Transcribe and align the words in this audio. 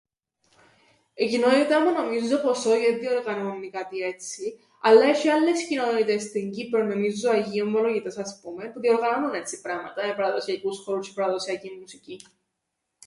Η 1.13 1.27
κοινότητα 1.27 1.79
μου 1.81 1.91
νομίζω 1.91 2.37
πως 2.37 2.65
όι, 2.65 2.85
εν 2.85 2.99
διοργανώννει 2.99 3.69
κάτι 3.69 3.99
έτσι, 3.99 4.59
αλλά 4.81 5.03
έσ̆ει 5.05 5.27
άλλες 5.29 5.67
κοινότητες 5.67 6.21
στην 6.23 6.51
Κύπρον, 6.51 6.87
νομίζω 6.87 7.33
οι 7.33 7.35
Αγίοι 7.35 7.63
Ομολογητές 7.65 8.17
ας 8.17 8.39
πούμεν, 8.41 8.73
διοργανώννουν 8.75 9.33
έτσι 9.33 9.61
πράματα, 9.61 10.13
παραδοσιακούς 10.15 10.83
χορούς 10.83 11.07
τζ̌αι 11.11 11.15
παραδοσιακήν 11.15 11.77
μουσικήν. 11.79 12.17